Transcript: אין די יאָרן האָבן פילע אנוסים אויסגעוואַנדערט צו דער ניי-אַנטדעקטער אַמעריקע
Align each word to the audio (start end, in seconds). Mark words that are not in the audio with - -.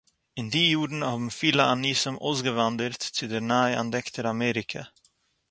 אין 0.37 0.47
די 0.53 0.63
יאָרן 0.73 1.01
האָבן 1.07 1.27
פילע 1.37 1.63
אנוסים 1.73 2.15
אויסגעוואַנדערט 2.25 3.01
צו 3.15 3.25
דער 3.31 3.43
ניי-אַנטדעקטער 3.53 4.27
אַמעריקע 4.33 4.81